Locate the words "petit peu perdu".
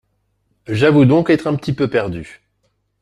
1.55-2.41